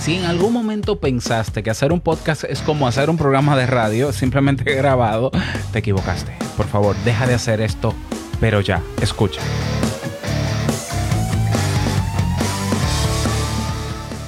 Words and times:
Si 0.00 0.14
en 0.14 0.24
algún 0.24 0.54
momento 0.54 0.98
pensaste 0.98 1.62
que 1.62 1.68
hacer 1.68 1.92
un 1.92 2.00
podcast 2.00 2.44
es 2.44 2.62
como 2.62 2.88
hacer 2.88 3.10
un 3.10 3.18
programa 3.18 3.54
de 3.54 3.66
radio 3.66 4.14
simplemente 4.14 4.64
grabado, 4.74 5.30
te 5.72 5.80
equivocaste. 5.80 6.34
Por 6.56 6.66
favor, 6.66 6.96
deja 7.04 7.26
de 7.26 7.34
hacer 7.34 7.60
esto, 7.60 7.94
pero 8.40 8.62
ya, 8.62 8.82
escucha. 9.02 9.42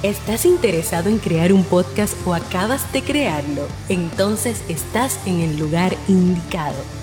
¿Estás 0.03 0.45
interesado 0.45 1.09
en 1.09 1.17
crear 1.17 1.51
un 1.51 1.63
podcast 1.63 2.15
o 2.27 2.35
acabas 2.35 2.93
de 2.93 3.01
crearlo? 3.01 3.67
Entonces 3.89 4.63
estás 4.69 5.19
en 5.25 5.39
el 5.39 5.57
lugar 5.57 5.95
indicado 6.07 7.02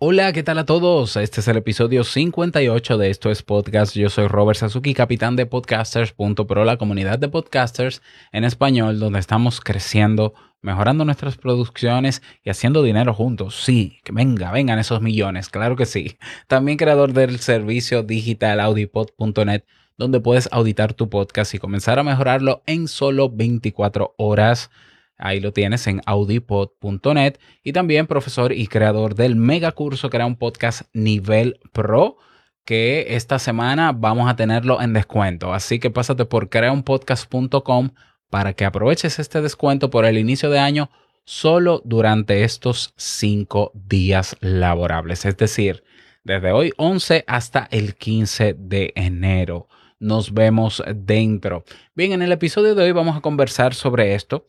Hola, 0.00 0.32
¿qué 0.32 0.44
tal 0.44 0.58
a 0.58 0.64
todos? 0.64 1.16
Este 1.16 1.40
es 1.40 1.48
el 1.48 1.56
episodio 1.56 2.04
58 2.04 2.98
de 2.98 3.10
Esto 3.10 3.32
es 3.32 3.42
Podcast. 3.42 3.96
Yo 3.96 4.08
soy 4.10 4.28
Robert 4.28 4.56
Sasuki, 4.56 4.94
capitán 4.94 5.34
de 5.34 5.44
podcasters.pro, 5.44 6.64
la 6.64 6.76
comunidad 6.76 7.18
de 7.18 7.28
podcasters 7.28 8.00
en 8.30 8.44
español, 8.44 9.00
donde 9.00 9.18
estamos 9.18 9.60
creciendo, 9.60 10.34
mejorando 10.62 11.04
nuestras 11.04 11.36
producciones 11.36 12.22
y 12.44 12.50
haciendo 12.50 12.84
dinero 12.84 13.12
juntos. 13.12 13.60
Sí, 13.64 13.98
que 14.04 14.12
venga, 14.12 14.52
vengan 14.52 14.78
esos 14.78 15.02
millones, 15.02 15.48
claro 15.48 15.74
que 15.74 15.84
sí. 15.84 16.16
También 16.46 16.78
creador 16.78 17.12
del 17.12 17.40
servicio 17.40 18.04
digital 18.04 18.60
audipod.net, 18.60 19.64
donde 19.96 20.20
puedes 20.20 20.48
auditar 20.52 20.94
tu 20.94 21.10
podcast 21.10 21.54
y 21.54 21.58
comenzar 21.58 21.98
a 21.98 22.04
mejorarlo 22.04 22.62
en 22.66 22.86
solo 22.86 23.30
24 23.30 24.14
horas. 24.16 24.70
Ahí 25.18 25.40
lo 25.40 25.52
tienes 25.52 25.86
en 25.88 26.00
audipod.net 26.06 27.38
y 27.64 27.72
también 27.72 28.06
profesor 28.06 28.52
y 28.52 28.68
creador 28.68 29.16
del 29.16 29.34
mega 29.34 29.72
curso 29.72 30.10
Crea 30.10 30.26
un 30.26 30.36
podcast 30.36 30.82
nivel 30.92 31.58
pro 31.72 32.16
que 32.64 33.16
esta 33.16 33.38
semana 33.38 33.92
vamos 33.92 34.30
a 34.30 34.36
tenerlo 34.36 34.80
en 34.80 34.92
descuento. 34.92 35.52
Así 35.52 35.80
que 35.80 35.90
pásate 35.90 36.24
por 36.24 36.48
creaunpodcast.com 36.48 37.90
para 38.30 38.52
que 38.52 38.64
aproveches 38.64 39.18
este 39.18 39.40
descuento 39.40 39.90
por 39.90 40.04
el 40.04 40.18
inicio 40.18 40.50
de 40.50 40.60
año 40.60 40.90
solo 41.24 41.82
durante 41.84 42.44
estos 42.44 42.94
cinco 42.96 43.72
días 43.74 44.36
laborables. 44.40 45.24
Es 45.24 45.36
decir, 45.36 45.82
desde 46.24 46.52
hoy 46.52 46.72
11 46.76 47.24
hasta 47.26 47.68
el 47.70 47.96
15 47.96 48.54
de 48.56 48.92
enero. 48.94 49.66
Nos 49.98 50.32
vemos 50.32 50.82
dentro. 50.94 51.64
Bien, 51.94 52.12
en 52.12 52.22
el 52.22 52.30
episodio 52.32 52.74
de 52.74 52.84
hoy 52.84 52.92
vamos 52.92 53.16
a 53.16 53.20
conversar 53.20 53.74
sobre 53.74 54.14
esto 54.14 54.46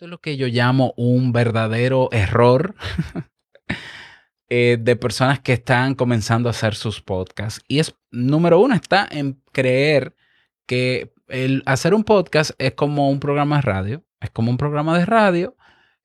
esto 0.00 0.06
es 0.06 0.10
lo 0.12 0.22
que 0.22 0.38
yo 0.38 0.46
llamo 0.46 0.94
un 0.96 1.30
verdadero 1.30 2.08
error 2.10 2.74
eh, 4.48 4.78
de 4.80 4.96
personas 4.96 5.40
que 5.40 5.52
están 5.52 5.94
comenzando 5.94 6.48
a 6.48 6.52
hacer 6.52 6.74
sus 6.74 7.02
podcasts. 7.02 7.62
Y 7.68 7.80
es, 7.80 7.94
número 8.10 8.60
uno, 8.60 8.74
está 8.74 9.06
en 9.10 9.42
creer 9.52 10.16
que 10.64 11.12
el 11.28 11.62
hacer 11.66 11.92
un 11.92 12.04
podcast 12.04 12.52
es 12.56 12.72
como 12.72 13.10
un 13.10 13.20
programa 13.20 13.56
de 13.56 13.62
radio. 13.62 14.04
Es 14.22 14.30
como 14.30 14.50
un 14.50 14.56
programa 14.56 14.98
de 14.98 15.04
radio 15.04 15.54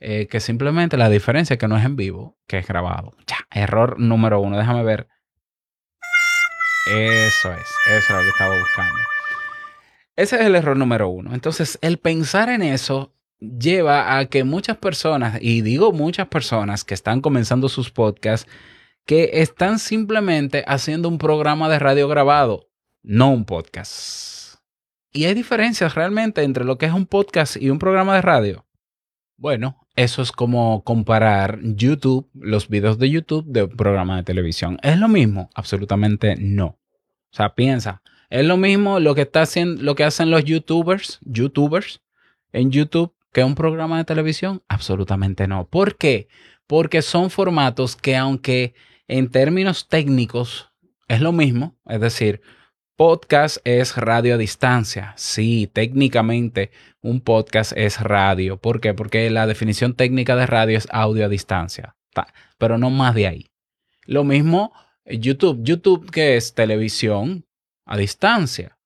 eh, 0.02 0.28
que 0.28 0.42
simplemente 0.42 0.98
la 0.98 1.08
diferencia 1.08 1.54
es 1.54 1.58
que 1.58 1.70
no 1.70 1.78
es 1.78 1.86
en 1.86 1.96
vivo, 1.96 2.38
que 2.48 2.58
es 2.58 2.68
grabado. 2.68 3.14
Ya, 3.28 3.48
error 3.50 3.98
número 3.98 4.42
uno. 4.42 4.58
Déjame 4.58 4.84
ver. 4.84 5.08
Eso 6.92 7.54
es, 7.54 7.70
eso 7.88 7.96
es 7.96 8.10
lo 8.10 8.20
que 8.20 8.28
estaba 8.28 8.60
buscando. 8.60 9.00
Ese 10.18 10.36
es 10.36 10.42
el 10.42 10.56
error 10.56 10.76
número 10.76 11.08
uno. 11.08 11.34
Entonces, 11.34 11.80
el 11.82 11.98
pensar 11.98 12.50
en 12.50 12.62
eso 12.62 13.15
lleva 13.40 14.18
a 14.18 14.26
que 14.26 14.44
muchas 14.44 14.78
personas, 14.78 15.40
y 15.42 15.62
digo 15.62 15.92
muchas 15.92 16.28
personas 16.28 16.84
que 16.84 16.94
están 16.94 17.22
comenzando 17.22 17.70
sus 17.70 17.92
podcasts, 17.92 18.50
que 19.06 19.30
están 19.34 19.80
simplemente 19.80 20.64
haciendo 20.68 21.10
un 21.10 21.18
programa 21.18 21.70
de 21.70 21.80
radio 21.80 22.08
grabado, 22.08 22.70
no 23.04 23.32
un 23.32 23.46
podcast. 23.46 24.56
Y 25.12 25.26
hay 25.26 25.34
diferencias 25.34 25.96
realmente 25.96 26.44
entre 26.44 26.66
lo 26.66 26.78
que 26.78 26.88
es 26.88 26.94
un 26.94 27.06
podcast 27.06 27.56
y 27.56 27.70
un 27.70 27.80
programa 27.80 28.16
de 28.16 28.22
radio. 28.22 28.66
Bueno, 29.38 29.88
eso 29.96 30.22
es 30.22 30.32
como 30.32 30.84
comparar 30.84 31.60
YouTube, 31.62 32.30
los 32.34 32.68
videos 32.68 32.98
de 32.98 33.10
YouTube 33.10 33.46
de 33.46 33.64
un 33.64 33.78
programa 33.78 34.18
de 34.18 34.24
televisión. 34.24 34.78
¿Es 34.82 34.98
lo 34.98 35.08
mismo? 35.08 35.50
Absolutamente 35.56 36.36
no. 36.38 36.66
O 36.66 37.36
sea, 37.36 37.54
piensa, 37.54 38.02
es 38.30 38.46
lo 38.46 38.58
mismo 38.58 39.00
lo 39.00 39.16
que 39.16 39.22
está 39.22 39.44
haciendo, 39.44 39.82
lo 39.82 39.96
que 39.96 40.04
hacen 40.04 40.32
los 40.32 40.44
YouTubers, 40.44 41.20
YouTubers 41.22 42.02
en 42.52 42.72
YouTube 42.72 43.14
que 43.36 43.44
un 43.44 43.54
programa 43.54 43.98
de 43.98 44.06
televisión? 44.06 44.64
Absolutamente 44.70 45.46
no. 45.46 45.68
¿Por 45.68 45.98
qué? 45.98 46.30
Porque 46.68 47.02
son 47.02 47.30
formatos 47.30 47.98
que 47.98 48.16
aunque 48.16 48.76
en 49.10 49.30
términos 49.30 49.90
técnicos 49.90 50.72
es 51.10 51.20
lo 51.20 51.34
mismo, 51.34 51.76
es 51.86 52.00
decir, 52.00 52.40
podcast 52.96 53.58
es 53.66 53.98
radio 53.98 54.36
a 54.36 54.38
distancia. 54.38 55.14
Sí, 55.18 55.70
técnicamente 55.74 56.72
un 57.02 57.20
podcast 57.20 57.74
es 57.76 58.00
radio. 58.00 58.56
¿Por 58.56 58.80
qué? 58.80 58.94
Porque 58.94 59.30
la 59.30 59.48
definición 59.48 59.96
técnica 59.96 60.38
de 60.38 60.46
radio 60.46 60.78
es 60.78 60.88
audio 60.90 61.26
a 61.26 61.30
distancia, 61.30 61.98
pero 62.58 62.78
no 62.78 62.90
más 62.90 63.16
de 63.16 63.28
ahí. 63.28 63.48
Lo 64.06 64.24
mismo 64.24 64.72
YouTube. 65.06 65.60
YouTube 65.62 66.10
que 66.10 66.38
es 66.38 66.54
televisión 66.54 67.46
a 67.86 67.98
distancia. 67.98 68.78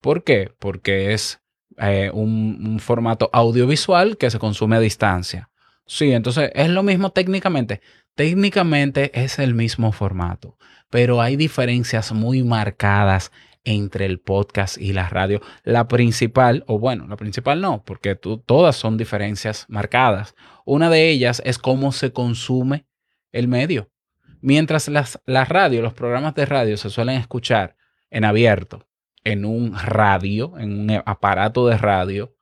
¿Por 0.00 0.22
qué? 0.22 0.52
Porque 0.60 1.12
es 1.12 1.40
eh, 1.78 2.10
un, 2.12 2.78
formato 2.80 3.30
audiovisual 3.32 4.16
que 4.16 4.30
se 4.30 4.38
consume 4.38 4.76
a 4.76 4.80
distancia. 4.80 5.50
Sí, 5.86 6.12
entonces 6.12 6.50
es 6.54 6.68
lo 6.68 6.82
mismo 6.82 7.10
técnicamente. 7.10 7.80
Técnicamente 8.14 9.10
es 9.14 9.38
el 9.38 9.54
mismo 9.54 9.92
formato, 9.92 10.56
pero 10.90 11.20
hay 11.20 11.36
diferencias 11.36 12.12
muy 12.12 12.42
marcadas 12.42 13.30
entre 13.64 14.06
el 14.06 14.20
podcast 14.20 14.78
y 14.78 14.92
la 14.92 15.08
radio. 15.08 15.42
La 15.64 15.86
principal, 15.86 16.64
o 16.66 16.78
bueno, 16.78 17.06
la 17.08 17.16
principal 17.16 17.60
no, 17.60 17.84
porque 17.84 18.14
todas 18.14 18.76
son 18.76 18.96
diferencias 18.96 19.66
marcadas. 19.68 20.34
Una 20.64 20.88
de 20.88 21.10
ellas 21.10 21.42
es 21.44 21.58
cómo 21.58 21.92
se 21.92 22.12
consume 22.12 22.86
el 23.32 23.48
medio. 23.48 23.90
Mientras 24.40 24.88
las, 24.88 25.20
la 25.26 25.44
radio, 25.44 25.82
los 25.82 25.92
programas 25.92 26.34
de 26.34 26.46
radio 26.46 26.76
se 26.76 26.90
suelen 26.90 27.16
escuchar 27.16 27.76
en 28.10 28.24
abierto, 28.24 28.86
en 29.26 29.44
un 29.44 29.74
radio, 29.76 30.56
en 30.56 30.80
un 30.82 31.02
aparato 31.04 31.66
de 31.66 31.76
radio, 31.76 32.36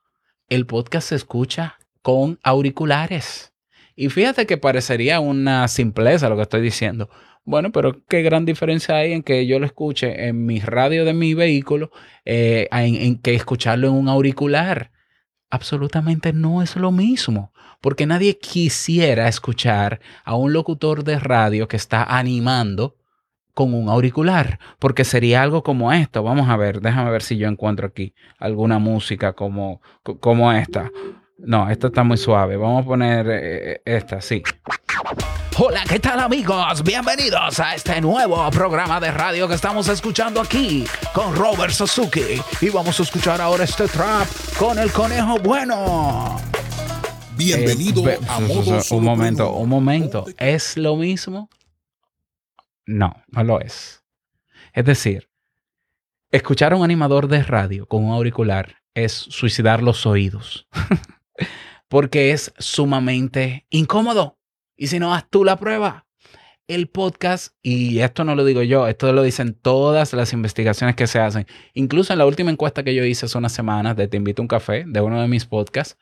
el 0.49 0.67
podcast 0.67 1.09
se 1.09 1.15
escucha 1.15 1.79
con 2.03 2.39
auriculares. 2.43 3.53
Y 3.95 4.09
fíjate 4.09 4.45
que 4.45 4.57
parecería 4.57 5.19
una 5.19 5.67
simpleza 5.67 6.29
lo 6.29 6.35
que 6.35 6.43
estoy 6.43 6.61
diciendo. 6.61 7.09
Bueno, 7.43 7.71
pero 7.71 8.05
qué 8.05 8.21
gran 8.21 8.45
diferencia 8.45 8.97
hay 8.97 9.13
en 9.13 9.23
que 9.23 9.47
yo 9.47 9.57
lo 9.57 9.65
escuche 9.65 10.27
en 10.27 10.45
mi 10.45 10.59
radio 10.59 11.05
de 11.05 11.15
mi 11.15 11.33
vehículo, 11.33 11.89
eh, 12.23 12.67
en, 12.71 13.17
que 13.17 13.33
escucharlo 13.33 13.87
en 13.87 13.93
un 13.93 14.07
auricular. 14.07 14.91
Absolutamente 15.49 16.33
no 16.33 16.61
es 16.61 16.75
lo 16.75 16.91
mismo, 16.91 17.51
porque 17.81 18.05
nadie 18.05 18.37
quisiera 18.37 19.27
escuchar 19.27 20.01
a 20.23 20.35
un 20.35 20.53
locutor 20.53 21.03
de 21.03 21.17
radio 21.17 21.67
que 21.67 21.77
está 21.77 22.03
animando 22.03 22.95
con 23.55 23.73
un 23.73 23.89
auricular, 23.89 24.59
porque 24.77 25.05
sería 25.05 25.41
algo 25.41 25.63
como 25.63 25.91
esto. 25.91 26.21
Vamos 26.21 26.49
a 26.49 26.57
ver, 26.57 26.81
déjame 26.81 27.09
ver 27.09 27.23
si 27.23 27.37
yo 27.37 27.47
encuentro 27.47 27.87
aquí 27.87 28.13
alguna 28.37 28.77
música 28.77 29.33
como, 29.33 29.81
como 30.19 30.51
esta. 30.51 30.91
No, 31.37 31.69
esta 31.69 31.87
está 31.87 32.03
muy 32.03 32.17
suave. 32.17 32.57
Vamos 32.57 32.83
a 32.83 32.85
poner 32.85 33.27
eh, 33.29 33.71
eh, 33.71 33.81
esta, 33.85 34.21
sí. 34.21 34.43
Hola, 35.57 35.83
¿qué 35.87 35.99
tal 35.99 36.19
amigos? 36.19 36.83
Bienvenidos 36.83 37.61
a 37.61 37.75
este 37.75 38.01
nuevo 38.01 38.49
programa 38.51 38.99
de 38.99 39.11
radio 39.11 39.47
que 39.47 39.55
estamos 39.55 39.87
escuchando 39.87 40.41
aquí 40.41 40.85
con 41.13 41.33
Robert 41.33 41.71
Suzuki. 41.71 42.41
Y 42.59 42.69
vamos 42.69 42.99
a 42.99 43.03
escuchar 43.03 43.39
ahora 43.39 43.63
este 43.63 43.87
trap 43.87 44.27
con 44.59 44.77
el 44.77 44.91
conejo 44.91 45.39
bueno. 45.39 46.41
Bienvenido 47.37 48.09
eh, 48.09 48.19
a 48.27 48.41
modo 48.41 48.81
Un 48.91 49.03
momento, 49.03 49.53
un 49.53 49.69
momento. 49.69 50.25
¿Es 50.37 50.75
lo 50.75 50.97
mismo? 50.97 51.49
No, 52.85 53.23
no 53.27 53.43
lo 53.43 53.59
es. 53.61 54.03
Es 54.73 54.85
decir, 54.85 55.29
escuchar 56.31 56.73
a 56.73 56.75
un 56.75 56.83
animador 56.83 57.27
de 57.27 57.43
radio 57.43 57.87
con 57.87 58.03
un 58.03 58.11
auricular 58.11 58.77
es 58.93 59.13
suicidar 59.13 59.81
los 59.83 60.05
oídos. 60.05 60.67
Porque 61.87 62.31
es 62.31 62.53
sumamente 62.57 63.65
incómodo. 63.69 64.37
Y 64.75 64.87
si 64.87 64.99
no, 64.99 65.13
haz 65.13 65.29
tú 65.29 65.43
la 65.43 65.57
prueba. 65.57 66.05
el 66.67 66.87
podcast, 66.87 67.53
y 67.61 67.99
esto 67.99 68.23
no 68.23 68.33
lo 68.33 68.43
digo 68.43 68.63
yo, 68.63 68.87
esto 68.87 69.13
lo 69.13 69.21
dicen 69.21 69.53
todas 69.53 70.13
las 70.13 70.33
investigaciones 70.33 70.95
que 70.95 71.05
se 71.05 71.19
hacen, 71.19 71.45
incluso 71.75 72.11
en 72.11 72.17
la 72.17 72.25
última 72.25 72.49
encuesta 72.49 72.83
que 72.83 72.95
yo 72.95 73.05
hice 73.05 73.27
hace 73.27 73.37
unas 73.37 73.51
semanas 73.51 73.95
de 73.95 74.07
Te 74.07 74.17
invito 74.17 74.41
a 74.41 74.45
un 74.45 74.47
café, 74.47 74.83
de 74.87 74.99
uno 74.99 75.21
de 75.21 75.27
mis 75.27 75.45
podcasts, 75.45 75.95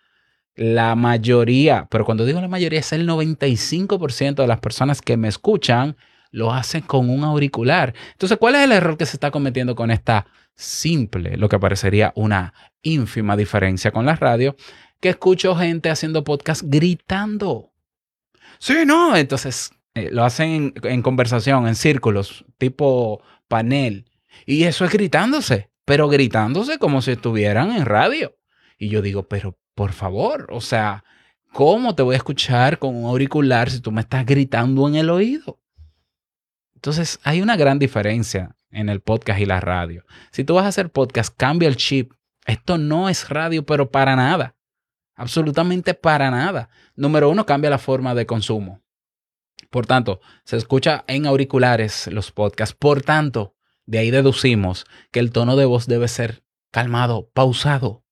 la 0.55 0.95
mayoría, 0.95 1.87
pero 1.91 2.05
cuando 2.05 2.25
digo 2.25 2.39
la 2.39 2.47
mayoría 2.47 2.79
es 2.79 2.93
el 2.93 3.07
95% 3.07 4.35
de 4.35 4.47
las 4.47 4.59
personas 4.59 5.01
que 5.01 5.17
me 5.17 5.27
escuchan 5.27 5.97
lo 6.33 6.51
hacen 6.51 6.81
con 6.81 7.09
un 7.09 7.23
auricular. 7.23 7.93
Entonces, 8.11 8.37
¿cuál 8.39 8.55
es 8.55 8.61
el 8.61 8.71
error 8.73 8.97
que 8.97 9.05
se 9.05 9.15
está 9.15 9.29
cometiendo 9.31 9.75
con 9.75 9.91
esta 9.91 10.25
simple, 10.55 11.37
lo 11.37 11.47
que 11.47 11.59
parecería 11.59 12.11
una 12.15 12.53
ínfima 12.81 13.37
diferencia 13.37 13.91
con 13.91 14.05
la 14.05 14.15
radio? 14.15 14.55
Que 14.99 15.09
escucho 15.09 15.55
gente 15.55 15.91
haciendo 15.91 16.23
podcast 16.23 16.63
gritando. 16.65 17.71
Sí, 18.57 18.77
no, 18.83 19.15
entonces 19.15 19.71
eh, 19.93 20.09
lo 20.11 20.25
hacen 20.25 20.73
en, 20.81 21.01
conversación, 21.03 21.67
en 21.67 21.75
círculos, 21.75 22.45
tipo 22.57 23.21
panel. 23.47 24.05
Y 24.47 24.63
eso 24.63 24.85
es 24.85 24.91
gritándose, 24.91 25.69
pero 25.85 26.09
gritándose 26.09 26.79
como 26.79 27.03
si 27.03 27.11
estuvieran 27.11 27.73
en 27.73 27.85
radio. 27.85 28.35
Y 28.79 28.89
yo 28.89 29.03
digo, 29.03 29.27
pero 29.27 29.55
por 29.75 29.91
favor, 29.91 30.47
o 30.49 30.61
sea, 30.61 31.03
¿cómo 31.51 31.93
te 31.93 32.01
voy 32.01 32.15
a 32.15 32.17
escuchar 32.17 32.79
con 32.79 32.95
un 32.95 33.05
auricular 33.05 33.69
si 33.69 33.81
tú 33.81 33.91
me 33.91 34.01
estás 34.01 34.25
gritando 34.25 34.87
en 34.87 34.95
el 34.95 35.11
oído? 35.11 35.59
Entonces, 36.83 37.21
hay 37.23 37.41
una 37.41 37.55
gran 37.55 37.79
diferencia 37.79 38.57
en 38.69 38.89
el 38.89 38.99
podcast 38.99 39.39
y 39.39 39.45
la 39.45 39.61
radio. 39.61 40.03
Si 40.31 40.43
tú 40.43 40.55
vas 40.55 40.65
a 40.65 40.67
hacer 40.67 40.91
podcast, 40.91 41.33
cambia 41.33 41.69
el 41.69 41.77
chip. 41.77 42.11
Esto 42.45 42.77
no 42.77 43.07
es 43.07 43.29
radio, 43.29 43.65
pero 43.65 43.89
para 43.89 44.17
nada. 44.17 44.57
Absolutamente 45.15 45.93
para 45.93 46.29
nada. 46.29 46.67
Número 46.97 47.29
uno, 47.29 47.45
cambia 47.45 47.69
la 47.69 47.77
forma 47.77 48.13
de 48.15 48.25
consumo. 48.25 48.81
Por 49.69 49.85
tanto, 49.85 50.19
se 50.43 50.57
escucha 50.57 51.05
en 51.07 51.25
auriculares 51.25 52.07
los 52.07 52.33
podcasts. 52.33 52.75
Por 52.77 53.01
tanto, 53.01 53.55
de 53.85 53.99
ahí 53.99 54.11
deducimos 54.11 54.85
que 55.11 55.21
el 55.21 55.31
tono 55.31 55.55
de 55.55 55.63
voz 55.63 55.87
debe 55.87 56.09
ser 56.09 56.43
calmado, 56.69 57.29
pausado, 57.33 58.03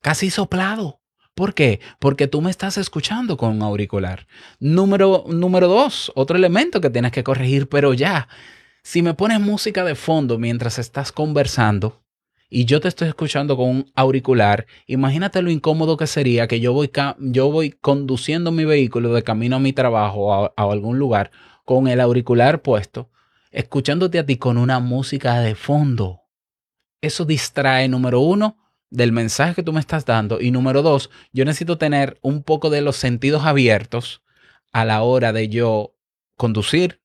casi 0.00 0.30
soplado. 0.30 1.02
¿Por 1.34 1.54
qué? 1.54 1.80
Porque 1.98 2.28
tú 2.28 2.40
me 2.40 2.50
estás 2.50 2.78
escuchando 2.78 3.36
con 3.36 3.50
un 3.50 3.62
auricular. 3.62 4.26
Número, 4.60 5.24
número 5.28 5.66
dos, 5.66 6.12
otro 6.14 6.36
elemento 6.36 6.80
que 6.80 6.90
tienes 6.90 7.10
que 7.10 7.24
corregir, 7.24 7.68
pero 7.68 7.92
ya, 7.92 8.28
si 8.84 9.02
me 9.02 9.14
pones 9.14 9.40
música 9.40 9.84
de 9.84 9.96
fondo 9.96 10.38
mientras 10.38 10.78
estás 10.78 11.10
conversando, 11.10 12.04
y 12.48 12.66
yo 12.66 12.80
te 12.80 12.86
estoy 12.86 13.08
escuchando 13.08 13.56
con 13.56 13.68
un 13.68 13.92
auricular, 13.96 14.66
imagínate 14.86 15.42
lo 15.42 15.50
incómodo 15.50 15.96
que 15.96 16.06
sería 16.06 16.46
que 16.46 16.60
yo 16.60 16.72
voy, 16.72 16.92
yo 17.18 17.50
voy 17.50 17.72
conduciendo 17.72 18.52
mi 18.52 18.64
vehículo 18.64 19.12
de 19.12 19.24
camino 19.24 19.56
a 19.56 19.60
mi 19.60 19.72
trabajo 19.72 20.26
o 20.26 20.32
a, 20.32 20.52
a 20.56 20.70
algún 20.70 21.00
lugar 21.00 21.32
con 21.64 21.88
el 21.88 22.00
auricular 22.00 22.62
puesto, 22.62 23.10
escuchándote 23.50 24.20
a 24.20 24.26
ti 24.26 24.36
con 24.36 24.56
una 24.56 24.78
música 24.78 25.40
de 25.40 25.56
fondo. 25.56 26.20
Eso 27.00 27.24
distrae, 27.24 27.88
número 27.88 28.20
uno, 28.20 28.56
del 28.90 29.12
mensaje 29.12 29.54
que 29.54 29.62
tú 29.62 29.72
me 29.72 29.80
estás 29.80 30.04
dando. 30.04 30.40
Y 30.40 30.50
número 30.50 30.82
dos, 30.82 31.10
yo 31.32 31.44
necesito 31.44 31.78
tener 31.78 32.18
un 32.22 32.42
poco 32.42 32.70
de 32.70 32.80
los 32.80 32.96
sentidos 32.96 33.44
abiertos 33.44 34.22
a 34.72 34.84
la 34.84 35.02
hora 35.02 35.32
de 35.32 35.48
yo 35.48 35.94
conducir 36.36 37.00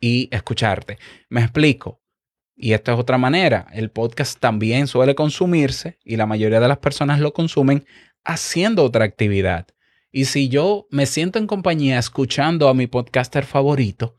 y 0.00 0.28
escucharte. 0.32 0.98
Me 1.28 1.42
explico. 1.42 2.00
Y 2.56 2.72
esta 2.72 2.92
es 2.92 2.98
otra 2.98 3.18
manera. 3.18 3.68
El 3.72 3.90
podcast 3.90 4.38
también 4.40 4.88
suele 4.88 5.14
consumirse 5.14 5.98
y 6.04 6.16
la 6.16 6.26
mayoría 6.26 6.60
de 6.60 6.68
las 6.68 6.78
personas 6.78 7.20
lo 7.20 7.32
consumen 7.32 7.86
haciendo 8.24 8.84
otra 8.84 9.04
actividad. 9.04 9.68
Y 10.10 10.24
si 10.24 10.48
yo 10.48 10.86
me 10.90 11.06
siento 11.06 11.38
en 11.38 11.46
compañía 11.46 11.98
escuchando 11.98 12.68
a 12.68 12.74
mi 12.74 12.86
podcaster 12.86 13.44
favorito, 13.44 14.16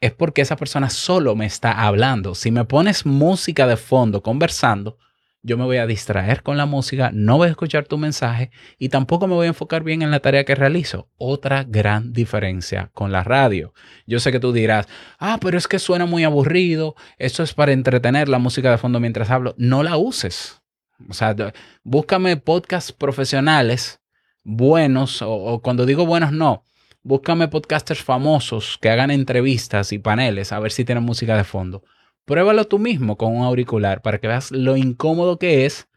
es 0.00 0.12
porque 0.12 0.42
esa 0.42 0.56
persona 0.56 0.90
solo 0.90 1.34
me 1.34 1.46
está 1.46 1.72
hablando. 1.72 2.34
Si 2.34 2.50
me 2.50 2.64
pones 2.64 3.04
música 3.04 3.66
de 3.66 3.76
fondo 3.76 4.22
conversando, 4.22 4.98
yo 5.46 5.56
me 5.56 5.64
voy 5.64 5.76
a 5.76 5.86
distraer 5.86 6.42
con 6.42 6.56
la 6.56 6.66
música, 6.66 7.10
no 7.14 7.36
voy 7.36 7.46
a 7.46 7.52
escuchar 7.52 7.86
tu 7.86 7.98
mensaje 7.98 8.50
y 8.80 8.88
tampoco 8.88 9.28
me 9.28 9.34
voy 9.34 9.46
a 9.46 9.50
enfocar 9.50 9.84
bien 9.84 10.02
en 10.02 10.10
la 10.10 10.18
tarea 10.18 10.44
que 10.44 10.56
realizo. 10.56 11.08
Otra 11.18 11.62
gran 11.62 12.12
diferencia 12.12 12.90
con 12.92 13.12
la 13.12 13.22
radio. 13.22 13.72
Yo 14.08 14.18
sé 14.18 14.32
que 14.32 14.40
tú 14.40 14.52
dirás, 14.52 14.88
ah, 15.20 15.38
pero 15.40 15.56
es 15.56 15.68
que 15.68 15.78
suena 15.78 16.04
muy 16.04 16.24
aburrido, 16.24 16.96
eso 17.16 17.44
es 17.44 17.54
para 17.54 17.70
entretener 17.70 18.28
la 18.28 18.40
música 18.40 18.72
de 18.72 18.78
fondo 18.78 18.98
mientras 18.98 19.30
hablo. 19.30 19.54
No 19.56 19.84
la 19.84 19.96
uses. 19.96 20.60
O 21.08 21.14
sea, 21.14 21.36
búscame 21.84 22.36
podcasts 22.36 22.90
profesionales 22.90 24.00
buenos, 24.42 25.22
o, 25.22 25.32
o 25.32 25.62
cuando 25.62 25.86
digo 25.86 26.06
buenos, 26.06 26.32
no. 26.32 26.64
Búscame 27.04 27.46
podcasters 27.46 28.02
famosos 28.02 28.78
que 28.82 28.90
hagan 28.90 29.12
entrevistas 29.12 29.92
y 29.92 30.00
paneles 30.00 30.50
a 30.50 30.58
ver 30.58 30.72
si 30.72 30.84
tienen 30.84 31.04
música 31.04 31.36
de 31.36 31.44
fondo 31.44 31.84
Pruébalo 32.26 32.64
tú 32.66 32.80
mismo 32.80 33.16
con 33.16 33.34
un 33.36 33.44
auricular 33.44 34.02
para 34.02 34.18
que 34.18 34.26
veas 34.26 34.50
lo 34.50 34.76
incómodo 34.76 35.38
que 35.38 35.64
es 35.64 35.88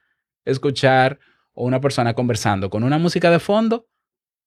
escuchar 0.46 1.20
a 1.56 1.62
una 1.62 1.82
persona 1.82 2.14
conversando 2.14 2.70
con 2.70 2.84
una 2.84 3.00
música 3.00 3.32
de 3.32 3.40
fondo, 3.40 3.88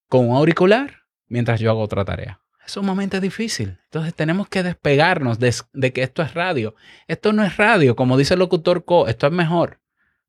con 0.09 0.31
un 0.31 0.37
auricular, 0.37 1.03
mientras 1.27 1.61
yo 1.61 1.71
hago 1.71 1.81
otra 1.81 2.05
tarea. 2.05 2.41
Es 2.65 2.77
un 2.77 2.87
momento 2.87 3.21
difícil. 3.21 3.81
Entonces 3.85 4.15
tenemos 4.15 4.49
que 4.49 4.63
despegarnos 4.63 5.41
de, 5.41 5.53
de, 5.73 5.93
que 5.93 6.05
esto 6.05 6.23
es 6.23 6.35
radio. 6.35 6.77
Esto 7.09 7.33
no 7.33 7.43
es 7.45 7.57
radio, 7.57 7.97
como 7.97 8.17
dice 8.17 8.35
el 8.35 8.41
locutor 8.41 8.85
Co, 8.85 9.09
esto 9.09 9.27
es 9.27 9.33
mejor, 9.33 9.81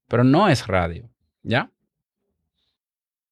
pero 0.08 0.24
no 0.24 0.50
es 0.50 0.66
radio. 0.66 1.12
¿Ya? 1.44 1.72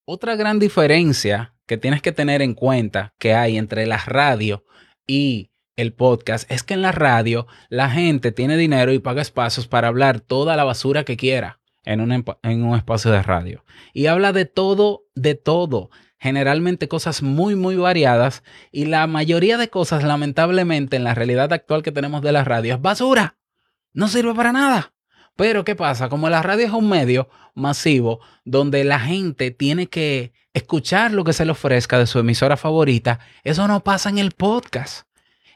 Otra 0.04 0.36
gran 0.36 0.60
diferencia 0.60 1.54
que 1.66 1.76
tienes 1.76 2.02
que 2.02 2.12
tener 2.12 2.40
en 2.40 2.54
cuenta 2.54 3.14
que 3.18 3.34
hay 3.34 3.58
entre 3.58 3.86
la 3.86 3.98
radio 3.98 4.64
y 5.06 5.51
el 5.76 5.92
podcast 5.92 6.50
es 6.50 6.62
que 6.62 6.74
en 6.74 6.82
la 6.82 6.92
radio 6.92 7.46
la 7.68 7.90
gente 7.90 8.32
tiene 8.32 8.56
dinero 8.56 8.92
y 8.92 8.98
paga 8.98 9.22
espacios 9.22 9.66
para 9.66 9.88
hablar 9.88 10.20
toda 10.20 10.56
la 10.56 10.64
basura 10.64 11.04
que 11.04 11.16
quiera 11.16 11.60
en 11.84 12.00
un, 12.00 12.24
en 12.42 12.64
un 12.64 12.76
espacio 12.76 13.10
de 13.10 13.22
radio. 13.22 13.64
Y 13.92 14.06
habla 14.06 14.32
de 14.32 14.44
todo, 14.44 15.04
de 15.14 15.34
todo. 15.34 15.90
Generalmente 16.18 16.88
cosas 16.88 17.22
muy, 17.22 17.56
muy 17.56 17.76
variadas. 17.76 18.42
Y 18.70 18.84
la 18.84 19.06
mayoría 19.06 19.56
de 19.58 19.70
cosas, 19.70 20.04
lamentablemente, 20.04 20.96
en 20.96 21.04
la 21.04 21.14
realidad 21.14 21.52
actual 21.52 21.82
que 21.82 21.90
tenemos 21.90 22.22
de 22.22 22.32
la 22.32 22.44
radio 22.44 22.74
es 22.74 22.80
basura. 22.80 23.36
No 23.92 24.08
sirve 24.08 24.34
para 24.34 24.52
nada. 24.52 24.92
Pero 25.36 25.64
¿qué 25.64 25.74
pasa? 25.74 26.08
Como 26.08 26.28
la 26.28 26.42
radio 26.42 26.66
es 26.66 26.72
un 26.72 26.88
medio 26.88 27.28
masivo 27.54 28.20
donde 28.44 28.84
la 28.84 29.00
gente 29.00 29.50
tiene 29.50 29.88
que 29.88 30.32
escuchar 30.54 31.12
lo 31.12 31.24
que 31.24 31.32
se 31.32 31.44
le 31.44 31.52
ofrezca 31.52 31.98
de 31.98 32.06
su 32.06 32.18
emisora 32.18 32.56
favorita, 32.56 33.20
eso 33.42 33.66
no 33.66 33.82
pasa 33.82 34.10
en 34.10 34.18
el 34.18 34.32
podcast. 34.32 35.06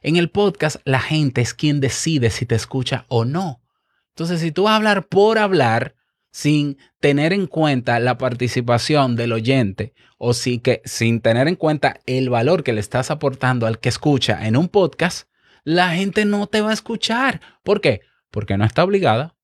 En 0.03 0.17
el 0.17 0.31
podcast, 0.31 0.77
la 0.85 1.01
gente 1.01 1.41
es 1.41 1.55
quien 1.55 1.81
decide 1.81 2.31
si 2.31 2.47
te 2.47 2.55
escucha 2.55 3.07
o 3.09 3.25
no. 3.25 3.63
Entonces, 4.11 4.41
si 4.41 4.51
tú 4.51 4.65
vas 4.65 4.73
a 4.73 4.77
hablar 4.77 5.09
por 5.09 5.39
hablar, 5.39 5.95
sin 6.37 6.77
tener 7.01 7.33
en 7.33 7.47
cuenta 7.47 7.99
la 7.99 8.19
participación 8.19 9.17
del 9.17 9.33
oyente 9.33 9.95
o 10.19 10.35
si 10.35 10.59
que, 10.59 10.83
sin 10.85 11.23
tener 11.23 11.49
en 11.49 11.57
cuenta 11.57 12.01
el 12.05 12.29
valor 12.29 12.63
que 12.63 12.75
le 12.75 12.81
estás 12.81 13.11
aportando 13.11 13.67
al 13.67 13.79
que 13.79 13.89
escucha 13.89 14.47
en 14.47 14.57
un 14.57 14.69
podcast, 14.69 15.29
la 15.65 15.91
gente 15.91 16.27
no 16.27 16.47
te 16.47 16.61
va 16.61 16.71
a 16.71 16.75
escuchar. 16.75 17.41
¿Por 17.63 17.81
qué? 17.81 18.03
Porque 18.31 18.59
no 18.59 18.67
está 18.67 18.85
obligada, 18.85 19.35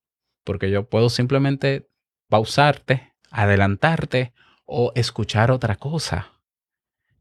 porque 0.44 0.71
yo 0.71 0.87
puedo 0.87 1.09
simplemente 1.09 1.88
pausarte, 2.28 3.14
adelantarte 3.30 4.35
o 4.66 4.92
escuchar 4.94 5.50
otra 5.50 5.76
cosa. 5.76 6.31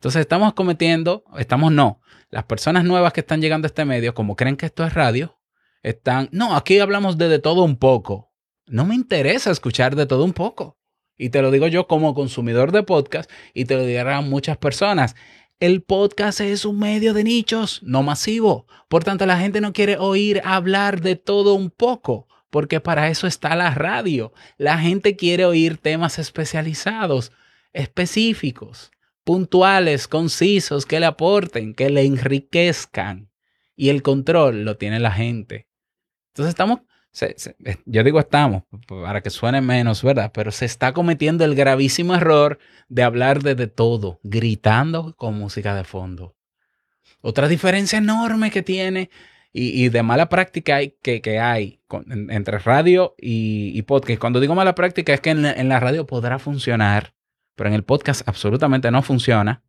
Entonces 0.01 0.21
estamos 0.21 0.55
cometiendo, 0.55 1.23
estamos 1.37 1.71
no, 1.71 2.01
las 2.31 2.45
personas 2.45 2.83
nuevas 2.83 3.13
que 3.13 3.19
están 3.19 3.39
llegando 3.39 3.67
a 3.67 3.69
este 3.69 3.85
medio, 3.85 4.15
como 4.15 4.35
creen 4.35 4.57
que 4.57 4.65
esto 4.65 4.83
es 4.83 4.95
radio, 4.95 5.37
están, 5.83 6.27
no, 6.31 6.55
aquí 6.55 6.79
hablamos 6.79 7.19
de 7.19 7.37
todo 7.37 7.61
un 7.61 7.75
poco. 7.75 8.33
No 8.65 8.83
me 8.83 8.95
interesa 8.95 9.51
escuchar 9.51 9.95
de 9.95 10.07
todo 10.07 10.23
un 10.23 10.33
poco. 10.33 10.79
Y 11.19 11.29
te 11.29 11.43
lo 11.43 11.51
digo 11.51 11.67
yo 11.67 11.85
como 11.85 12.15
consumidor 12.15 12.71
de 12.71 12.81
podcast 12.81 13.29
y 13.53 13.65
te 13.65 13.75
lo 13.75 13.85
dirán 13.85 14.27
muchas 14.27 14.57
personas. 14.57 15.15
El 15.59 15.83
podcast 15.83 16.41
es 16.41 16.65
un 16.65 16.79
medio 16.79 17.13
de 17.13 17.23
nichos, 17.23 17.83
no 17.83 18.01
masivo. 18.01 18.65
Por 18.89 19.03
tanto, 19.03 19.27
la 19.27 19.37
gente 19.37 19.61
no 19.61 19.71
quiere 19.71 19.97
oír 19.99 20.41
hablar 20.43 21.01
de 21.01 21.15
todo 21.15 21.53
un 21.53 21.69
poco, 21.69 22.27
porque 22.49 22.79
para 22.79 23.09
eso 23.09 23.27
está 23.27 23.55
la 23.55 23.69
radio. 23.75 24.33
La 24.57 24.79
gente 24.79 25.15
quiere 25.15 25.45
oír 25.45 25.77
temas 25.77 26.17
especializados, 26.17 27.31
específicos 27.71 28.89
puntuales, 29.31 30.09
concisos, 30.09 30.85
que 30.85 30.99
le 30.99 31.05
aporten, 31.05 31.73
que 31.73 31.89
le 31.89 32.03
enriquezcan. 32.03 33.29
Y 33.77 33.87
el 33.87 34.01
control 34.01 34.65
lo 34.65 34.75
tiene 34.75 34.99
la 34.99 35.13
gente. 35.13 35.69
Entonces 36.31 36.49
estamos, 36.49 36.81
yo 37.85 38.03
digo 38.03 38.19
estamos, 38.19 38.63
para 38.89 39.21
que 39.21 39.29
suene 39.29 39.61
menos, 39.61 40.03
¿verdad? 40.03 40.33
Pero 40.33 40.51
se 40.51 40.65
está 40.65 40.91
cometiendo 40.91 41.45
el 41.45 41.55
gravísimo 41.55 42.13
error 42.13 42.59
de 42.89 43.03
hablar 43.03 43.41
de, 43.41 43.67
todo, 43.67 44.19
gritando 44.21 45.15
con 45.15 45.35
música 45.35 45.75
de 45.75 45.85
fondo. 45.85 46.35
Otra 47.21 47.47
diferencia 47.47 47.99
enorme 47.99 48.51
que 48.51 48.63
tiene 48.63 49.09
y, 49.53 49.87
de 49.87 50.03
mala 50.03 50.27
práctica 50.27 50.75
hay, 50.75 50.97
que, 51.01 51.39
hay 51.39 51.79
entre 52.09 52.59
radio 52.59 53.15
y, 53.17 53.81
podcast. 53.83 54.19
Cuando 54.19 54.41
digo 54.41 54.55
mala 54.55 54.75
práctica 54.75 55.13
es 55.13 55.21
que 55.21 55.29
en 55.29 55.69
la 55.69 55.79
radio 55.79 56.05
podrá 56.05 56.37
funcionar, 56.37 57.13
pero 57.55 57.69
en 57.69 57.75
el 57.75 57.83
podcast 57.83 58.27
absolutamente 58.27 58.91
no 58.91 59.01
funciona, 59.01 59.63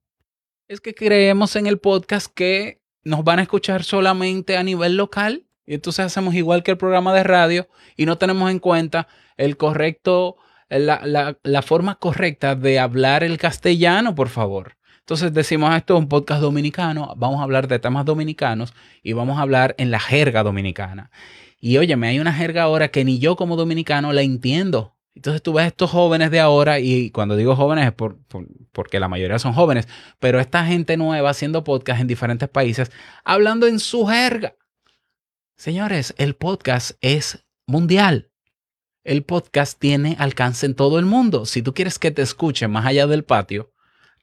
es 0.69 0.81
que 0.81 0.95
creemos 0.95 1.57
en 1.57 1.67
el 1.67 1.79
podcast 1.79 2.33
que 2.33 2.81
nos 3.05 3.25
van 3.25 3.39
a 3.39 3.43
escuchar 3.43 3.85
solamente 3.85 4.57
a 4.57 4.63
nivel 4.63 4.97
local. 4.97 5.45
Y 5.67 5.75
entonces 5.75 6.07
hacemos 6.07 6.35
igual 6.35 6.63
que 6.63 6.71
el 6.71 6.79
programa 6.79 7.15
de 7.15 7.23
radio 7.23 7.69
y 7.97 8.07
no 8.07 8.19
tenemos 8.19 8.51
en 8.51 8.59
cuenta 8.59 9.07
el 9.37 9.57
correcto, 9.57 10.37
la, 10.69 11.37
la 11.43 11.63
forma 11.63 11.97
correcta 11.97 12.55
de 12.55 12.79
hablar 12.79 13.23
el 13.23 13.39
castellano, 13.39 14.15
por 14.15 14.29
favor. 14.29 14.77
Entonces 15.01 15.35
decimos, 15.35 15.75
esto 15.77 15.95
es 15.95 16.01
un 16.01 16.09
podcast 16.09 16.41
dominicano, 16.41 17.13
vamos 17.17 17.41
a 17.41 17.43
hablar 17.43 17.69
de 17.69 17.79
temas 17.79 18.05
dominicanos 18.05 18.73
y 19.03 19.13
vamos 19.13 19.39
a 19.39 19.43
hablar 19.43 19.75
en 19.79 19.91
la 19.91 20.01
jerga 20.01 20.43
dominicana. 20.43 21.11
Y 21.61 21.77
óyeme, 21.77 22.09
hay 22.09 22.19
una 22.19 22.33
jerga 22.33 22.63
ahora 22.63 22.89
que 22.89 23.05
ni 23.05 23.19
yo 23.19 23.37
como 23.37 23.57
dominicano 23.57 24.13
la 24.13 24.23
entiendo. 24.23 24.97
Entonces 25.15 25.43
tú 25.43 25.53
ves 25.53 25.67
estos 25.67 25.91
jóvenes 25.91 26.31
de 26.31 26.41
ahora, 26.41 26.81
y 26.81 27.11
cuando 27.11 27.37
digo 27.37 27.55
jóvenes 27.55 27.87
es 27.87 27.93
por, 27.93 28.19
porque 28.73 28.99
la 28.99 29.09
mayoría 29.09 29.39
son 29.39 29.53
jóvenes, 29.53 29.87
pero 30.19 30.41
esta 30.41 30.65
gente 30.65 30.97
nueva 30.97 31.31
haciendo 31.31 31.65
podcast 31.65 32.01
en 32.01 32.07
diferentes 32.07 32.49
países, 32.49 32.91
hablando 33.25 33.67
en 33.67 33.79
su 33.79 34.07
jerga. 34.07 34.57
Señores, 35.57 36.15
el 36.17 36.35
podcast 36.35 36.93
es 37.03 37.45
mundial. 37.67 38.31
El 39.05 39.25
podcast 39.25 39.79
tiene 39.79 40.17
alcance 40.19 40.65
en 40.65 40.75
todo 40.75 40.99
el 40.99 41.05
mundo. 41.05 41.45
Si 41.45 41.63
tú 41.63 41.75
quieres 41.75 41.99
que 41.99 42.11
te 42.11 42.23
escuchen 42.23 42.71
más 42.71 42.87
allá 42.87 43.07
del 43.07 43.25
patio, 43.25 43.73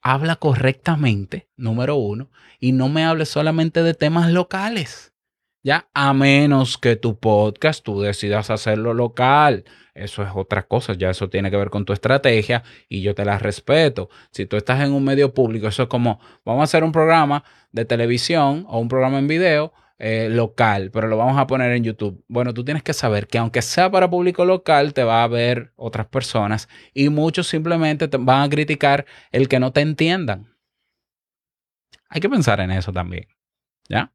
habla 0.01 0.37
correctamente, 0.37 1.49
número 1.55 1.97
uno, 1.97 2.31
y 2.59 2.71
no 2.71 2.89
me 2.89 3.05
hables 3.05 3.29
solamente 3.29 3.83
de 3.83 3.93
temas 3.93 4.31
locales. 4.31 5.13
Ya, 5.61 5.89
a 5.93 6.13
menos 6.13 6.77
que 6.77 6.95
tu 6.95 7.19
podcast 7.19 7.83
tú 7.83 7.99
decidas 8.01 8.49
hacerlo 8.49 8.93
local. 8.93 9.65
Eso 9.93 10.23
es 10.23 10.29
otra 10.33 10.65
cosa, 10.65 10.93
ya 10.93 11.09
eso 11.09 11.29
tiene 11.29 11.51
que 11.51 11.57
ver 11.57 11.69
con 11.69 11.83
tu 11.83 11.91
estrategia 11.91 12.63
y 12.87 13.01
yo 13.01 13.13
te 13.13 13.25
la 13.25 13.37
respeto. 13.37 14.09
Si 14.31 14.45
tú 14.45 14.55
estás 14.55 14.81
en 14.81 14.93
un 14.93 15.03
medio 15.03 15.33
público, 15.33 15.67
eso 15.67 15.83
es 15.83 15.89
como, 15.89 16.21
vamos 16.45 16.61
a 16.61 16.63
hacer 16.63 16.85
un 16.85 16.93
programa 16.93 17.43
de 17.73 17.83
televisión 17.83 18.65
o 18.69 18.79
un 18.79 18.87
programa 18.87 19.19
en 19.19 19.27
video 19.27 19.73
eh, 19.97 20.29
local, 20.29 20.91
pero 20.93 21.09
lo 21.09 21.17
vamos 21.17 21.37
a 21.37 21.45
poner 21.45 21.73
en 21.73 21.83
YouTube. 21.83 22.23
Bueno, 22.29 22.53
tú 22.53 22.63
tienes 22.63 22.83
que 22.83 22.93
saber 22.93 23.27
que 23.27 23.37
aunque 23.37 23.61
sea 23.61 23.91
para 23.91 24.09
público 24.09 24.45
local, 24.45 24.93
te 24.93 25.03
va 25.03 25.23
a 25.23 25.27
ver 25.27 25.73
otras 25.75 26.07
personas 26.07 26.69
y 26.93 27.09
muchos 27.09 27.47
simplemente 27.47 28.07
te 28.07 28.15
van 28.15 28.43
a 28.43 28.49
criticar 28.49 29.05
el 29.33 29.49
que 29.49 29.59
no 29.59 29.73
te 29.73 29.81
entiendan. 29.81 30.47
Hay 32.09 32.21
que 32.21 32.29
pensar 32.29 32.61
en 32.61 32.71
eso 32.71 32.93
también. 32.93 33.27
¿Ya? 33.89 34.13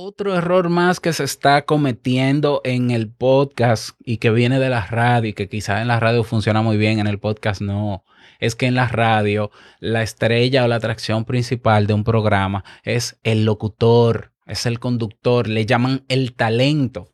Otro 0.00 0.36
error 0.36 0.68
más 0.68 1.00
que 1.00 1.12
se 1.12 1.24
está 1.24 1.62
cometiendo 1.64 2.60
en 2.62 2.92
el 2.92 3.10
podcast 3.10 3.98
y 4.04 4.18
que 4.18 4.30
viene 4.30 4.60
de 4.60 4.68
la 4.68 4.86
radio 4.86 5.30
y 5.30 5.32
que 5.32 5.48
quizás 5.48 5.82
en 5.82 5.88
la 5.88 5.98
radio 5.98 6.22
funciona 6.22 6.62
muy 6.62 6.76
bien, 6.76 7.00
en 7.00 7.08
el 7.08 7.18
podcast 7.18 7.60
no, 7.60 8.04
es 8.38 8.54
que 8.54 8.66
en 8.66 8.76
la 8.76 8.86
radio 8.86 9.50
la 9.80 10.04
estrella 10.04 10.62
o 10.62 10.68
la 10.68 10.76
atracción 10.76 11.24
principal 11.24 11.88
de 11.88 11.94
un 11.94 12.04
programa 12.04 12.62
es 12.84 13.18
el 13.24 13.44
locutor, 13.44 14.30
es 14.46 14.66
el 14.66 14.78
conductor, 14.78 15.48
le 15.48 15.66
llaman 15.66 16.04
el 16.06 16.32
talento. 16.32 17.08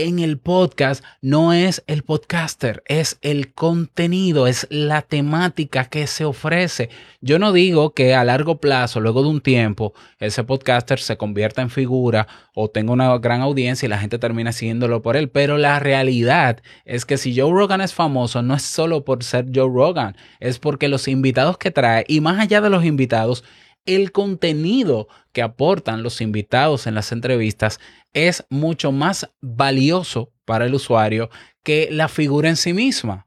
En 0.00 0.20
el 0.20 0.38
podcast 0.38 1.02
no 1.20 1.52
es 1.52 1.82
el 1.88 2.04
podcaster, 2.04 2.84
es 2.86 3.18
el 3.20 3.52
contenido, 3.52 4.46
es 4.46 4.68
la 4.70 5.02
temática 5.02 5.86
que 5.86 6.06
se 6.06 6.24
ofrece. 6.24 6.88
Yo 7.20 7.40
no 7.40 7.52
digo 7.52 7.94
que 7.94 8.14
a 8.14 8.22
largo 8.22 8.60
plazo, 8.60 9.00
luego 9.00 9.22
de 9.22 9.28
un 9.30 9.40
tiempo, 9.40 9.94
ese 10.20 10.44
podcaster 10.44 11.00
se 11.00 11.16
convierta 11.16 11.62
en 11.62 11.70
figura 11.70 12.28
o 12.54 12.70
tenga 12.70 12.92
una 12.92 13.18
gran 13.18 13.40
audiencia 13.40 13.86
y 13.86 13.88
la 13.88 13.98
gente 13.98 14.20
termina 14.20 14.52
siguiéndolo 14.52 15.02
por 15.02 15.16
él, 15.16 15.30
pero 15.30 15.58
la 15.58 15.80
realidad 15.80 16.62
es 16.84 17.04
que 17.04 17.16
si 17.16 17.36
Joe 17.36 17.50
Rogan 17.50 17.80
es 17.80 17.92
famoso, 17.92 18.40
no 18.40 18.54
es 18.54 18.62
solo 18.62 19.04
por 19.04 19.24
ser 19.24 19.46
Joe 19.52 19.68
Rogan, 19.68 20.16
es 20.38 20.60
porque 20.60 20.86
los 20.86 21.08
invitados 21.08 21.58
que 21.58 21.72
trae 21.72 22.04
y 22.06 22.20
más 22.20 22.38
allá 22.38 22.60
de 22.60 22.70
los 22.70 22.84
invitados, 22.84 23.42
el 23.88 24.12
contenido 24.12 25.08
que 25.32 25.40
aportan 25.40 26.02
los 26.02 26.20
invitados 26.20 26.86
en 26.86 26.94
las 26.94 27.10
entrevistas 27.10 27.80
es 28.12 28.44
mucho 28.50 28.92
más 28.92 29.30
valioso 29.40 30.30
para 30.44 30.66
el 30.66 30.74
usuario 30.74 31.30
que 31.62 31.88
la 31.90 32.08
figura 32.08 32.50
en 32.50 32.56
sí 32.56 32.74
misma. 32.74 33.26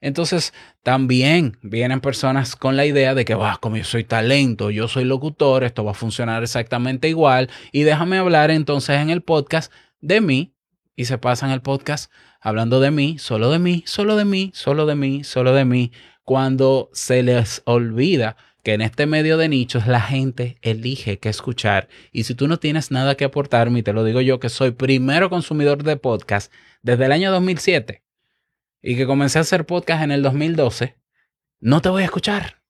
Entonces, 0.00 0.54
también 0.82 1.58
vienen 1.60 2.00
personas 2.00 2.56
con 2.56 2.76
la 2.76 2.86
idea 2.86 3.14
de 3.14 3.24
que, 3.24 3.34
va, 3.34 3.58
como 3.60 3.76
yo 3.76 3.84
soy 3.84 4.04
talento, 4.04 4.70
yo 4.70 4.88
soy 4.88 5.04
locutor, 5.04 5.64
esto 5.64 5.84
va 5.84 5.90
a 5.90 5.94
funcionar 5.94 6.42
exactamente 6.42 7.08
igual 7.08 7.50
y 7.72 7.82
déjame 7.82 8.16
hablar 8.16 8.50
entonces 8.50 9.00
en 9.00 9.10
el 9.10 9.22
podcast 9.22 9.70
de 10.00 10.20
mí 10.20 10.54
y 10.96 11.04
se 11.04 11.18
pasan 11.18 11.50
el 11.50 11.60
podcast 11.60 12.10
hablando 12.40 12.80
de 12.80 12.92
mí, 12.92 13.18
solo 13.18 13.50
de 13.50 13.58
mí, 13.58 13.82
solo 13.86 14.16
de 14.16 14.24
mí, 14.24 14.52
solo 14.54 14.86
de 14.86 14.94
mí, 14.94 15.24
solo 15.24 15.52
de 15.52 15.64
mí, 15.64 15.92
cuando 16.24 16.88
se 16.92 17.22
les 17.22 17.62
olvida 17.66 18.36
que 18.62 18.74
en 18.74 18.80
este 18.80 19.06
medio 19.06 19.36
de 19.36 19.48
nichos 19.48 19.86
la 19.86 20.00
gente 20.00 20.58
elige 20.62 21.18
qué 21.18 21.28
escuchar. 21.28 21.88
Y 22.12 22.24
si 22.24 22.34
tú 22.34 22.48
no 22.48 22.58
tienes 22.58 22.90
nada 22.90 23.16
que 23.16 23.24
aportarme, 23.24 23.80
y 23.80 23.82
te 23.82 23.92
lo 23.92 24.04
digo 24.04 24.20
yo 24.20 24.40
que 24.40 24.48
soy 24.48 24.72
primero 24.72 25.30
consumidor 25.30 25.82
de 25.82 25.96
podcast 25.96 26.52
desde 26.82 27.06
el 27.06 27.12
año 27.12 27.30
2007 27.32 28.02
y 28.82 28.96
que 28.96 29.06
comencé 29.06 29.38
a 29.38 29.42
hacer 29.42 29.66
podcast 29.66 30.02
en 30.02 30.12
el 30.12 30.22
2012, 30.22 30.96
no 31.60 31.80
te 31.80 31.88
voy 31.88 32.02
a 32.02 32.06
escuchar. 32.06 32.62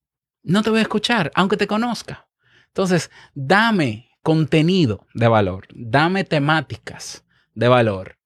No 0.42 0.62
te 0.62 0.70
voy 0.70 0.78
a 0.78 0.82
escuchar, 0.82 1.30
aunque 1.34 1.56
te 1.56 1.66
conozca. 1.66 2.28
Entonces, 2.68 3.10
dame 3.34 4.08
contenido 4.22 5.06
de 5.14 5.28
valor, 5.28 5.66
dame 5.74 6.24
temáticas 6.24 7.24
de 7.54 7.68
valor, 7.68 8.18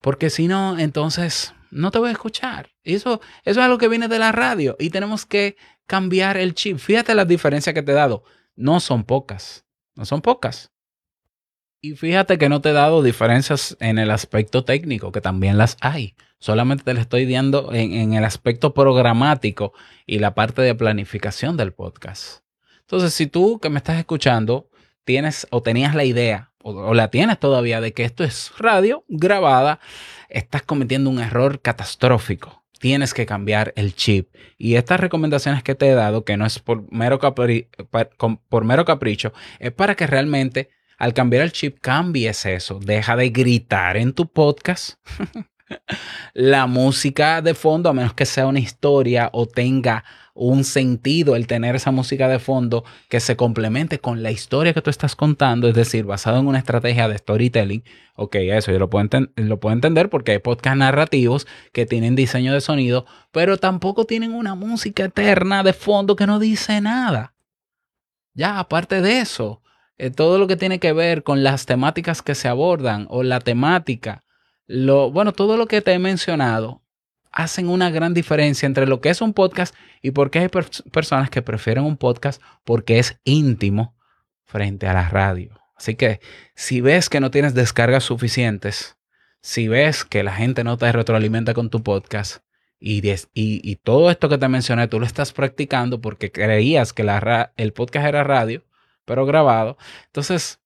porque 0.00 0.30
si 0.30 0.46
no, 0.46 0.78
entonces 0.78 1.54
no 1.70 1.90
te 1.90 1.98
voy 1.98 2.10
a 2.10 2.12
escuchar. 2.12 2.70
Eso, 2.84 3.20
eso 3.44 3.60
es 3.60 3.64
algo 3.64 3.78
que 3.78 3.88
viene 3.88 4.08
de 4.08 4.18
la 4.18 4.32
radio 4.32 4.76
y 4.78 4.90
tenemos 4.90 5.26
que 5.26 5.56
cambiar 5.86 6.36
el 6.36 6.54
chip. 6.54 6.78
Fíjate 6.78 7.14
las 7.14 7.28
diferencias 7.28 7.74
que 7.74 7.82
te 7.82 7.92
he 7.92 7.94
dado. 7.94 8.24
No 8.56 8.80
son 8.80 9.04
pocas. 9.04 9.64
No 9.94 10.04
son 10.04 10.22
pocas. 10.22 10.70
Y 11.80 11.96
fíjate 11.96 12.38
que 12.38 12.48
no 12.48 12.60
te 12.60 12.70
he 12.70 12.72
dado 12.72 13.02
diferencias 13.02 13.76
en 13.80 13.98
el 13.98 14.10
aspecto 14.10 14.64
técnico, 14.64 15.10
que 15.10 15.20
también 15.20 15.58
las 15.58 15.76
hay. 15.80 16.14
Solamente 16.38 16.84
te 16.84 16.94
las 16.94 17.02
estoy 17.02 17.30
dando 17.30 17.72
en, 17.72 18.14
el 18.14 18.24
aspecto 18.24 18.72
programático 18.72 19.72
y 20.06 20.18
la 20.20 20.34
parte 20.34 20.62
de 20.62 20.74
planificación 20.74 21.56
del 21.56 21.72
podcast. 21.72 22.44
Entonces, 22.80 23.14
si 23.14 23.26
tú 23.26 23.58
que 23.60 23.68
me 23.68 23.78
estás 23.78 23.98
escuchando 23.98 24.68
tienes 25.04 25.46
o 25.50 25.62
tenías 25.62 25.94
la 25.94 26.04
idea 26.04 26.52
o 26.62 26.94
la 26.94 27.08
tienes 27.08 27.40
todavía 27.40 27.80
de 27.80 27.92
que 27.92 28.04
esto 28.04 28.22
es 28.22 28.52
radio 28.58 29.04
grabada, 29.08 29.80
estás 30.28 30.62
cometiendo 30.62 31.10
un 31.10 31.18
error 31.18 31.60
catastrófico 31.60 32.61
tienes 32.82 33.14
que 33.14 33.26
cambiar 33.26 33.72
el 33.76 33.94
chip. 33.94 34.34
Y 34.58 34.74
estas 34.74 34.98
recomendaciones 34.98 35.62
que 35.62 35.76
te 35.76 35.88
he 35.88 35.94
dado, 35.94 36.24
que 36.24 36.36
no 36.36 36.44
es 36.44 36.58
por 36.58 36.92
mero, 36.92 37.20
por 37.20 38.64
mero 38.64 38.84
capricho, 38.84 39.32
es 39.60 39.70
para 39.70 39.94
que 39.94 40.08
realmente 40.08 40.68
al 40.98 41.14
cambiar 41.14 41.44
el 41.44 41.52
chip 41.52 41.78
cambies 41.80 42.44
eso. 42.44 42.80
Deja 42.80 43.14
de 43.14 43.30
gritar 43.30 43.96
en 43.96 44.12
tu 44.12 44.32
podcast. 44.32 44.94
la 46.34 46.66
música 46.66 47.42
de 47.42 47.54
fondo, 47.54 47.88
a 47.88 47.92
menos 47.92 48.14
que 48.14 48.26
sea 48.26 48.46
una 48.46 48.60
historia 48.60 49.30
o 49.32 49.46
tenga 49.46 50.04
un 50.34 50.64
sentido 50.64 51.36
el 51.36 51.46
tener 51.46 51.76
esa 51.76 51.90
música 51.90 52.28
de 52.28 52.38
fondo 52.38 52.84
que 53.08 53.20
se 53.20 53.36
complemente 53.36 53.98
con 53.98 54.22
la 54.22 54.30
historia 54.30 54.72
que 54.72 54.80
tú 54.80 54.90
estás 54.90 55.14
contando, 55.14 55.68
es 55.68 55.74
decir, 55.74 56.04
basado 56.04 56.38
en 56.38 56.46
una 56.46 56.58
estrategia 56.58 57.08
de 57.08 57.18
storytelling. 57.18 57.84
Ok, 58.16 58.36
eso 58.36 58.72
yo 58.72 58.78
lo 58.78 58.88
puedo, 58.88 59.08
lo 59.36 59.60
puedo 59.60 59.74
entender 59.74 60.08
porque 60.08 60.32
hay 60.32 60.38
podcasts 60.38 60.78
narrativos 60.78 61.46
que 61.72 61.86
tienen 61.86 62.16
diseño 62.16 62.54
de 62.54 62.60
sonido, 62.60 63.04
pero 63.30 63.58
tampoco 63.58 64.06
tienen 64.06 64.32
una 64.32 64.54
música 64.54 65.04
eterna 65.04 65.62
de 65.62 65.72
fondo 65.72 66.16
que 66.16 66.26
no 66.26 66.38
dice 66.38 66.80
nada. 66.80 67.34
Ya, 68.34 68.58
aparte 68.58 69.02
de 69.02 69.20
eso, 69.20 69.60
eh, 69.98 70.10
todo 70.10 70.38
lo 70.38 70.46
que 70.46 70.56
tiene 70.56 70.78
que 70.78 70.92
ver 70.94 71.22
con 71.22 71.44
las 71.44 71.66
temáticas 71.66 72.22
que 72.22 72.34
se 72.34 72.48
abordan 72.48 73.06
o 73.10 73.22
la 73.22 73.40
temática, 73.40 74.24
lo, 74.66 75.10
bueno, 75.10 75.32
todo 75.32 75.56
lo 75.56 75.66
que 75.66 75.82
te 75.82 75.92
he 75.92 75.98
mencionado 75.98 76.82
hacen 77.32 77.68
una 77.68 77.90
gran 77.90 78.14
diferencia 78.14 78.66
entre 78.66 78.86
lo 78.86 79.00
que 79.00 79.08
es 79.08 79.20
un 79.20 79.32
podcast 79.32 79.74
y 80.02 80.10
por 80.10 80.30
qué 80.30 80.40
hay 80.40 80.48
personas 80.48 81.30
que 81.30 81.42
prefieren 81.42 81.84
un 81.84 81.96
podcast 81.96 82.42
porque 82.64 82.98
es 82.98 83.18
íntimo 83.24 83.96
frente 84.44 84.86
a 84.86 84.92
la 84.92 85.08
radio. 85.08 85.58
Así 85.76 85.94
que 85.96 86.20
si 86.54 86.80
ves 86.80 87.08
que 87.08 87.20
no 87.20 87.30
tienes 87.30 87.54
descargas 87.54 88.04
suficientes, 88.04 88.96
si 89.40 89.66
ves 89.66 90.04
que 90.04 90.22
la 90.22 90.32
gente 90.32 90.62
no 90.62 90.76
te 90.76 90.92
retroalimenta 90.92 91.54
con 91.54 91.70
tu 91.70 91.82
podcast 91.82 92.44
y, 92.78 93.02
y, 93.34 93.76
todo 93.76 94.10
esto 94.10 94.28
que 94.28 94.38
te 94.38 94.48
mencioné, 94.48 94.88
tú 94.88 95.00
lo 95.00 95.06
estás 95.06 95.32
practicando 95.32 96.00
porque 96.00 96.32
creías 96.32 96.92
que 96.92 97.02
el 97.56 97.72
podcast 97.72 98.06
era 98.06 98.24
radio, 98.24 98.64
pero 99.04 99.24
grabado, 99.24 99.76
entonces 100.06 100.61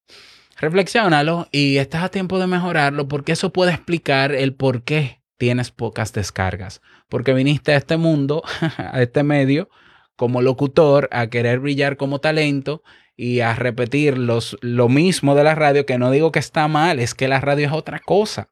reflexionalo 0.57 1.49
y 1.53 1.77
estás 1.77 2.03
a 2.03 2.09
tiempo 2.09 2.39
de 2.39 2.47
mejorarlo 2.47 3.09
porque 3.09 3.33
eso 3.33 3.53
puede 3.53 3.73
explicar 3.73 4.33
el 4.33 4.55
por 4.55 4.83
qué 4.83 5.23
tienes 5.37 5.71
pocas 5.71 6.13
descargas, 6.13 6.81
porque 7.09 7.35
viniste 7.35 7.73
a 7.73 7.77
este 7.77 7.97
mundo, 7.97 8.43
a 8.79 9.03
este 9.03 9.23
medio, 9.23 9.69
como 10.17 10.43
locutor, 10.43 11.09
a 11.13 11.29
querer 11.29 11.61
brillar 11.61 11.97
como 11.97 12.21
talento 12.21 12.83
y 13.17 13.41
a 13.41 13.55
repetir 13.55 14.19
los, 14.19 14.57
lo 14.61 14.89
mismo 14.89 15.35
de 15.35 15.45
la 15.45 15.55
radio, 15.55 15.87
que 15.87 15.99
no 15.99 16.11
digo 16.11 16.33
que 16.33 16.39
está 16.39 16.69
mal, 16.69 17.01
es 17.01 17.15
que 17.15 17.29
la 17.29 17.41
radio 17.41 17.67
es 17.67 17.73
otra 17.73 17.99
cosa. 17.99 18.51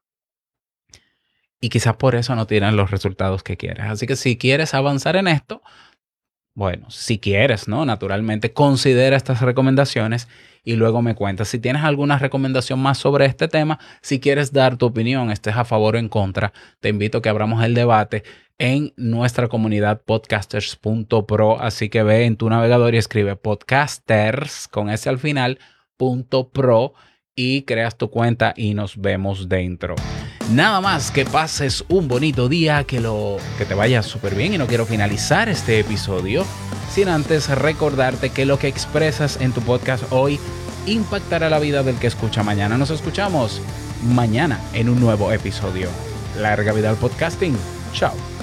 Y 1.59 1.69
quizás 1.69 1.95
por 1.95 2.15
eso 2.15 2.35
no 2.35 2.45
tienen 2.45 2.75
los 2.75 2.91
resultados 2.91 3.41
que 3.41 3.57
quieres. 3.57 3.85
Así 3.85 4.05
que 4.05 4.15
si 4.15 4.37
quieres 4.37 4.73
avanzar 4.73 5.15
en 5.15 5.27
esto, 5.27 5.63
bueno, 6.55 6.89
si 6.89 7.19
quieres, 7.19 7.67
¿no? 7.67 7.85
Naturalmente, 7.85 8.53
considera 8.53 9.17
estas 9.17 9.41
recomendaciones 9.41 10.29
y 10.63 10.77
luego 10.77 11.01
me 11.01 11.13
cuentas. 11.13 11.49
Si 11.49 11.59
tienes 11.59 11.83
alguna 11.83 12.17
recomendación 12.17 12.79
más 12.79 12.97
sobre 12.97 13.25
este 13.25 13.49
tema, 13.49 13.77
si 14.01 14.21
quieres 14.21 14.53
dar 14.53 14.77
tu 14.77 14.85
opinión, 14.85 15.31
estés 15.31 15.57
a 15.57 15.65
favor 15.65 15.95
o 15.95 15.99
en 15.99 16.07
contra, 16.07 16.53
te 16.79 16.89
invito 16.89 17.17
a 17.17 17.21
que 17.21 17.27
abramos 17.27 17.61
el 17.63 17.73
debate 17.73 18.23
en 18.57 18.93
nuestra 18.95 19.49
comunidad 19.49 20.01
podcasters.pro. 20.03 21.59
Así 21.59 21.89
que 21.89 22.03
ve 22.03 22.23
en 22.23 22.37
tu 22.37 22.49
navegador 22.49 22.95
y 22.95 22.99
escribe 22.99 23.35
podcasters 23.35 24.69
con 24.69 24.89
ese 24.89 25.09
al 25.09 25.19
final, 25.19 25.59
punto 25.97 26.49
pro 26.51 26.93
y 27.35 27.63
creas 27.63 27.97
tu 27.97 28.09
cuenta 28.09 28.53
y 28.55 28.75
nos 28.75 28.95
vemos 28.95 29.49
dentro. 29.49 29.95
Nada 30.51 30.79
más 30.79 31.09
que 31.09 31.25
pases 31.25 31.83
un 31.89 32.07
bonito 32.07 32.47
día, 32.47 32.83
que, 32.83 32.99
lo, 32.99 33.37
que 33.57 33.65
te 33.65 33.73
vaya 33.73 34.03
súper 34.03 34.35
bien 34.35 34.53
y 34.53 34.57
no 34.59 34.67
quiero 34.67 34.85
finalizar 34.85 35.49
este 35.49 35.79
episodio 35.79 36.45
sin 36.93 37.09
antes 37.09 37.49
recordarte 37.49 38.29
que 38.29 38.45
lo 38.45 38.59
que 38.59 38.67
expresas 38.67 39.41
en 39.41 39.53
tu 39.53 39.61
podcast 39.61 40.03
hoy 40.11 40.39
impactará 40.85 41.49
la 41.49 41.57
vida 41.57 41.81
del 41.81 41.95
que 41.95 42.07
escucha 42.07 42.43
mañana. 42.43 42.77
Nos 42.77 42.91
escuchamos 42.91 43.59
mañana 44.03 44.61
en 44.73 44.89
un 44.89 44.99
nuevo 44.99 45.31
episodio. 45.31 45.89
Larga 46.39 46.73
vida 46.73 46.91
al 46.91 46.97
podcasting. 46.97 47.57
Chao. 47.93 48.34